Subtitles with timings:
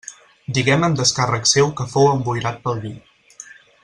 [0.57, 2.93] Diguem en descàrrec seu que fou emboirat pel vi.